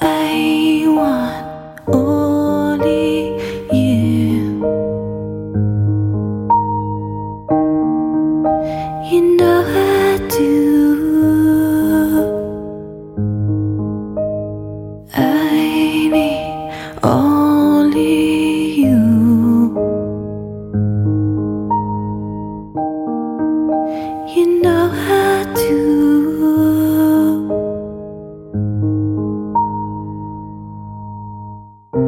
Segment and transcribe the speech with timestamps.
[0.00, 3.36] I want only
[3.72, 4.60] you.
[9.10, 10.48] You know I do.
[15.14, 17.39] I need all.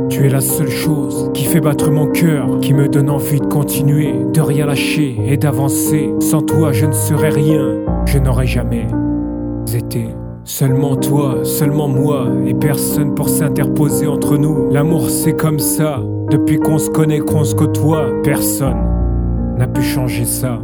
[0.08, 3.46] Tu es la seule chose qui fait battre mon cœur, qui me donne envie de
[3.46, 6.12] continuer, de rien lâcher et d'avancer.
[6.20, 8.86] Sans toi, je ne serais rien, je n'aurais jamais
[9.74, 10.08] été.
[10.44, 14.70] Seulement toi, seulement moi, et personne pour s'interposer entre nous.
[14.70, 18.76] L'amour c'est comme ça, depuis qu'on se connaît, qu'on se côtoie, personne
[19.56, 20.58] n'a pu changer ça.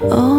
[0.00, 0.35] Want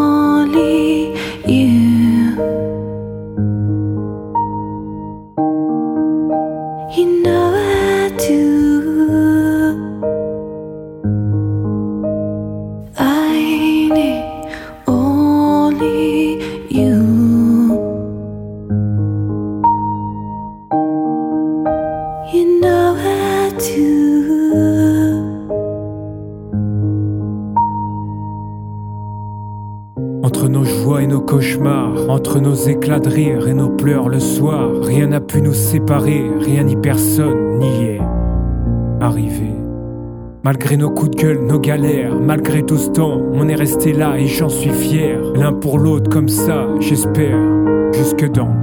[30.23, 34.19] Entre nos joies et nos cauchemars, entre nos éclats de rire et nos pleurs le
[34.19, 38.01] soir, rien n'a pu nous séparer, rien ni personne n'y est
[39.01, 39.51] arrivé.
[40.43, 44.19] Malgré nos coups de gueule, nos galères, malgré tout ce temps, on est resté là
[44.19, 45.19] et j'en suis fier.
[45.33, 47.39] L'un pour l'autre comme ça, j'espère,
[47.91, 48.53] jusque dans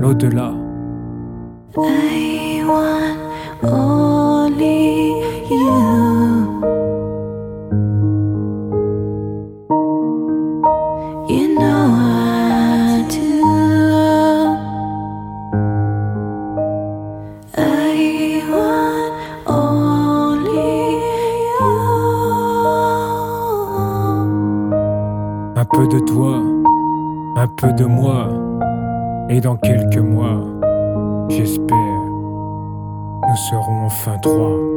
[0.00, 0.52] l'au-delà.
[25.58, 26.42] Un peu de toi,
[27.36, 28.28] un peu de moi,
[29.28, 30.40] et dans quelques mois,
[31.28, 31.76] j'espère,
[33.28, 34.75] nous serons enfin trois.